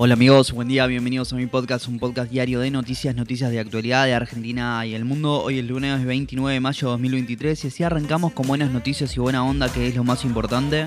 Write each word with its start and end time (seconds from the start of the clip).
Hola 0.00 0.14
amigos, 0.14 0.52
buen 0.52 0.68
día, 0.68 0.86
bienvenidos 0.86 1.32
a 1.32 1.36
mi 1.36 1.46
podcast, 1.46 1.88
un 1.88 1.98
podcast 1.98 2.30
diario 2.30 2.60
de 2.60 2.70
noticias, 2.70 3.16
noticias 3.16 3.50
de 3.50 3.58
actualidad 3.58 4.04
de 4.04 4.14
Argentina 4.14 4.86
y 4.86 4.94
el 4.94 5.04
mundo. 5.04 5.42
Hoy 5.42 5.58
es 5.58 5.64
lunes 5.64 6.04
29 6.04 6.54
de 6.54 6.60
mayo 6.60 6.86
de 6.86 6.92
2023 6.92 7.64
y 7.64 7.66
así 7.66 7.82
arrancamos 7.82 8.32
con 8.32 8.46
buenas 8.46 8.70
noticias 8.70 9.16
y 9.16 9.18
buena 9.18 9.44
onda, 9.44 9.72
que 9.72 9.88
es 9.88 9.96
lo 9.96 10.04
más 10.04 10.24
importante. 10.24 10.86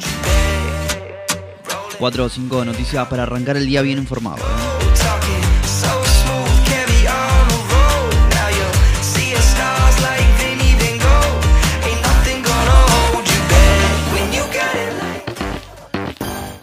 Cuatro 1.99 2.23
o 2.23 2.29
cinco 2.29 2.63
noticias 2.63 3.05
para 3.09 3.23
arrancar 3.23 3.57
el 3.57 3.65
día 3.65 3.81
bien 3.81 3.97
informado. 3.97 4.37
¿eh? 4.37 5.40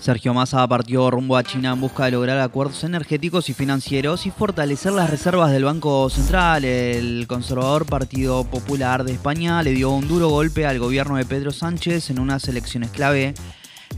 Sergio 0.09 0.33
Massa 0.33 0.67
partió 0.67 1.11
rumbo 1.11 1.37
a 1.37 1.45
China 1.45 1.75
en 1.75 1.83
busca 1.83 2.07
de 2.07 2.13
lograr 2.13 2.41
acuerdos 2.41 2.83
energéticos 2.83 3.51
y 3.51 3.53
financieros 3.53 4.25
y 4.25 4.31
fortalecer 4.31 4.93
las 4.93 5.11
reservas 5.11 5.53
del 5.53 5.65
Banco 5.65 6.09
Central. 6.09 6.65
El 6.65 7.27
conservador 7.27 7.85
Partido 7.85 8.45
Popular 8.45 9.05
de 9.05 9.13
España 9.13 9.63
le 9.63 9.73
dio 9.73 9.91
un 9.91 10.09
duro 10.09 10.31
golpe 10.31 10.65
al 10.65 10.79
gobierno 10.79 11.17
de 11.17 11.27
Pedro 11.27 11.51
Sánchez 11.51 12.09
en 12.09 12.21
unas 12.21 12.49
elecciones 12.49 12.91
clave. 12.91 13.35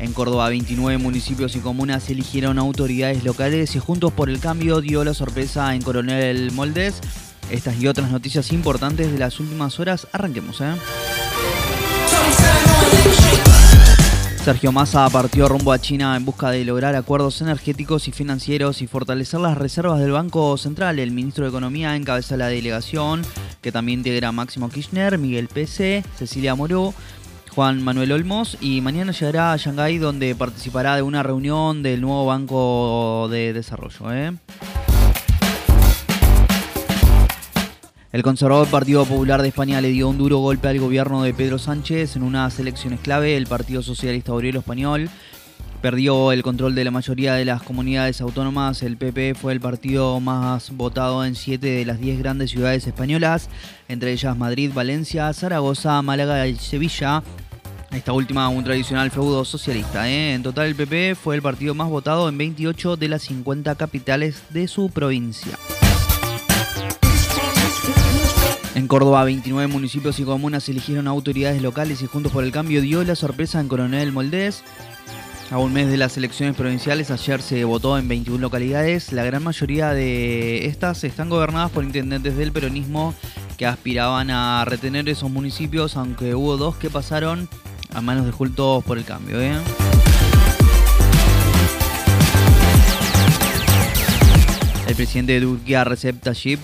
En 0.00 0.12
Córdoba, 0.12 0.48
29 0.48 0.98
municipios 0.98 1.54
y 1.54 1.60
comunas 1.60 2.10
eligieron 2.10 2.58
autoridades 2.58 3.22
locales 3.22 3.76
y 3.76 3.78
Juntos 3.78 4.12
por 4.12 4.30
el 4.30 4.40
Cambio 4.40 4.80
dio 4.80 5.04
la 5.04 5.14
sorpresa 5.14 5.72
en 5.76 5.82
Coronel 5.82 6.50
Moldes. 6.50 7.00
Estas 7.52 7.80
y 7.80 7.86
otras 7.86 8.10
noticias 8.10 8.50
importantes 8.50 9.12
de 9.12 9.18
las 9.20 9.38
últimas 9.38 9.78
horas, 9.78 10.08
arranquemos, 10.12 10.60
¿eh? 10.60 10.74
Sergio 14.44 14.72
Massa 14.72 15.06
partió 15.10 15.48
rumbo 15.48 15.70
a 15.70 15.78
China 15.78 16.16
en 16.16 16.24
busca 16.24 16.50
de 16.50 16.64
lograr 16.64 16.96
acuerdos 16.96 17.42
energéticos 17.42 18.08
y 18.08 18.12
financieros 18.12 18.80
y 18.80 18.86
fortalecer 18.86 19.38
las 19.38 19.58
reservas 19.58 20.00
del 20.00 20.12
Banco 20.12 20.56
Central. 20.56 20.98
El 20.98 21.10
ministro 21.10 21.44
de 21.44 21.50
Economía 21.50 21.94
encabeza 21.94 22.38
la 22.38 22.46
delegación, 22.46 23.20
que 23.60 23.70
también 23.70 23.98
integra 23.98 24.32
Máximo 24.32 24.70
Kirchner, 24.70 25.18
Miguel 25.18 25.48
Pese, 25.48 26.02
Cecilia 26.16 26.54
Moró, 26.54 26.94
Juan 27.54 27.82
Manuel 27.82 28.12
Olmos 28.12 28.56
y 28.62 28.80
mañana 28.80 29.12
llegará 29.12 29.52
a 29.52 29.58
Shanghái 29.58 29.98
donde 29.98 30.34
participará 30.34 30.96
de 30.96 31.02
una 31.02 31.22
reunión 31.22 31.82
del 31.82 32.00
nuevo 32.00 32.24
Banco 32.24 33.28
de 33.30 33.52
Desarrollo. 33.52 34.10
¿eh? 34.10 34.32
El 38.12 38.24
conservador 38.24 38.66
Partido 38.66 39.04
Popular 39.04 39.40
de 39.40 39.48
España 39.48 39.80
le 39.80 39.90
dio 39.90 40.08
un 40.08 40.18
duro 40.18 40.38
golpe 40.38 40.66
al 40.66 40.80
gobierno 40.80 41.22
de 41.22 41.32
Pedro 41.32 41.58
Sánchez 41.58 42.16
en 42.16 42.24
unas 42.24 42.58
elecciones 42.58 42.98
clave. 42.98 43.36
El 43.36 43.46
Partido 43.46 43.82
Socialista 43.82 44.32
Obrero 44.32 44.58
Español 44.58 45.08
perdió 45.80 46.32
el 46.32 46.42
control 46.42 46.74
de 46.74 46.82
la 46.82 46.90
mayoría 46.90 47.34
de 47.34 47.44
las 47.44 47.62
comunidades 47.62 48.20
autónomas. 48.20 48.82
El 48.82 48.96
PP 48.96 49.36
fue 49.36 49.52
el 49.52 49.60
partido 49.60 50.18
más 50.18 50.76
votado 50.76 51.24
en 51.24 51.36
siete 51.36 51.68
de 51.68 51.84
las 51.84 52.00
diez 52.00 52.18
grandes 52.18 52.50
ciudades 52.50 52.84
españolas, 52.84 53.48
entre 53.86 54.10
ellas 54.10 54.36
Madrid, 54.36 54.72
Valencia, 54.74 55.32
Zaragoza, 55.32 56.02
Málaga 56.02 56.48
y 56.48 56.56
Sevilla. 56.56 57.22
Esta 57.92 58.12
última 58.12 58.48
un 58.48 58.64
tradicional 58.64 59.12
feudo 59.12 59.44
socialista. 59.44 60.10
¿eh? 60.10 60.34
En 60.34 60.42
total 60.42 60.66
el 60.66 60.74
PP 60.74 61.14
fue 61.14 61.36
el 61.36 61.42
partido 61.42 61.74
más 61.74 61.88
votado 61.88 62.28
en 62.28 62.36
28 62.36 62.96
de 62.96 63.08
las 63.08 63.22
50 63.22 63.76
capitales 63.76 64.42
de 64.50 64.66
su 64.66 64.90
provincia. 64.90 65.56
En 68.80 68.88
Córdoba, 68.88 69.24
29 69.24 69.70
municipios 69.70 70.18
y 70.20 70.24
comunas 70.24 70.66
eligieron 70.70 71.06
autoridades 71.06 71.60
locales 71.60 72.00
y 72.00 72.06
Juntos 72.06 72.32
por 72.32 72.44
el 72.44 72.50
Cambio 72.50 72.80
dio 72.80 73.04
la 73.04 73.14
sorpresa 73.14 73.60
en 73.60 73.68
Coronel 73.68 74.10
Moldés. 74.10 74.62
A 75.50 75.58
un 75.58 75.74
mes 75.74 75.90
de 75.90 75.98
las 75.98 76.16
elecciones 76.16 76.56
provinciales, 76.56 77.10
ayer 77.10 77.42
se 77.42 77.62
votó 77.64 77.98
en 77.98 78.08
21 78.08 78.40
localidades. 78.40 79.12
La 79.12 79.22
gran 79.22 79.42
mayoría 79.42 79.90
de 79.90 80.64
estas 80.64 81.04
están 81.04 81.28
gobernadas 81.28 81.70
por 81.72 81.84
intendentes 81.84 82.38
del 82.38 82.52
peronismo 82.52 83.14
que 83.58 83.66
aspiraban 83.66 84.30
a 84.30 84.64
retener 84.64 85.10
esos 85.10 85.30
municipios, 85.30 85.98
aunque 85.98 86.34
hubo 86.34 86.56
dos 86.56 86.74
que 86.76 86.88
pasaron 86.88 87.50
a 87.92 88.00
manos 88.00 88.24
de 88.24 88.32
Juntos 88.32 88.82
por 88.84 88.96
el 88.96 89.04
Cambio. 89.04 89.42
¿eh? 89.42 89.58
El 94.88 94.94
presidente 94.94 95.34
de 95.34 95.42
Turquía, 95.42 95.84
Recep 95.84 96.18
Tayyip 96.22 96.60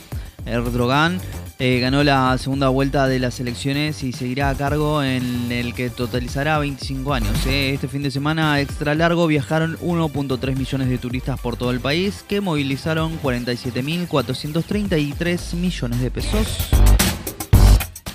Erdogan, 0.47 1.21
eh, 1.59 1.81
ganó 1.81 2.05
la 2.05 2.37
segunda 2.37 2.69
vuelta 2.69 3.09
de 3.09 3.19
las 3.19 3.41
elecciones 3.41 4.03
y 4.03 4.13
seguirá 4.13 4.51
a 4.51 4.55
cargo 4.55 5.03
en 5.03 5.51
el 5.51 5.73
que 5.73 5.89
totalizará 5.89 6.59
25 6.59 7.15
años. 7.15 7.47
Eh. 7.47 7.73
Este 7.73 7.89
fin 7.89 8.03
de 8.03 8.11
semana 8.11 8.61
extra 8.61 8.95
largo 8.95 9.27
viajaron 9.27 9.79
1.3 9.79 10.55
millones 10.55 10.91
de 10.91 10.99
turistas 10.99 11.41
por 11.41 11.57
todo 11.57 11.71
el 11.71 11.81
país 11.81 12.23
que 12.29 12.43
movilizaron 12.43 13.19
47.433 13.23 15.55
millones 15.55 16.01
de 16.01 16.11
pesos. 16.11 16.69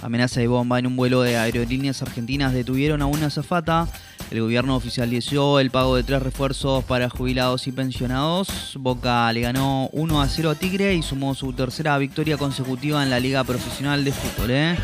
Amenaza 0.03 0.39
de 0.39 0.47
bomba 0.47 0.79
en 0.79 0.87
un 0.87 0.95
vuelo 0.95 1.21
de 1.21 1.37
aerolíneas 1.37 2.01
argentinas 2.01 2.53
detuvieron 2.53 3.01
a 3.01 3.05
una 3.05 3.27
azafata. 3.27 3.87
El 4.31 4.39
gobierno 4.39 4.77
oficializó 4.77 5.59
el 5.59 5.71
pago 5.71 5.97
de 5.97 6.03
tres 6.03 6.23
refuerzos 6.23 6.85
para 6.85 7.09
jubilados 7.09 7.67
y 7.67 7.73
pensionados. 7.73 8.77
Boca 8.79 9.31
le 9.33 9.41
ganó 9.41 9.89
1 9.91 10.21
a 10.21 10.29
0 10.29 10.51
a 10.51 10.55
Tigre 10.55 10.95
y 10.95 11.03
sumó 11.03 11.35
su 11.35 11.51
tercera 11.51 11.97
victoria 11.97 12.37
consecutiva 12.37 13.03
en 13.03 13.09
la 13.09 13.19
Liga 13.19 13.43
Profesional 13.43 14.05
de 14.05 14.13
Fútbol. 14.13 14.51
¿eh? 14.51 14.77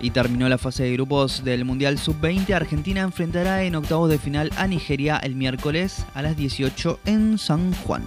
Y 0.00 0.10
terminó 0.10 0.48
la 0.48 0.58
fase 0.58 0.84
de 0.84 0.92
grupos 0.92 1.42
del 1.42 1.64
Mundial 1.64 1.98
Sub-20. 1.98 2.54
Argentina 2.54 3.00
enfrentará 3.00 3.64
en 3.64 3.74
octavos 3.74 4.08
de 4.08 4.18
final 4.18 4.52
a 4.56 4.68
Nigeria 4.68 5.16
el 5.16 5.34
miércoles 5.34 6.06
a 6.14 6.22
las 6.22 6.36
18 6.36 7.00
en 7.06 7.38
San 7.38 7.74
Juan. 7.74 8.04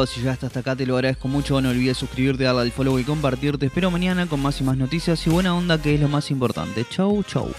Amigos, 0.00 0.14
si 0.14 0.22
ya 0.22 0.32
hasta 0.32 0.60
acá 0.60 0.74
te 0.74 0.86
lo 0.86 0.94
agradezco 0.94 1.28
mucho, 1.28 1.60
no 1.60 1.68
olvides 1.68 1.98
suscribirte, 1.98 2.44
darle 2.44 2.62
al 2.62 2.72
follow 2.72 2.98
y 2.98 3.04
compartirte. 3.04 3.66
espero 3.66 3.90
mañana 3.90 4.26
con 4.26 4.40
más 4.40 4.58
y 4.58 4.64
más 4.64 4.78
noticias 4.78 5.26
y 5.26 5.30
buena 5.30 5.54
onda 5.54 5.76
que 5.76 5.94
es 5.94 6.00
lo 6.00 6.08
más 6.08 6.30
importante. 6.30 6.86
Chau, 6.88 7.22
chau. 7.22 7.52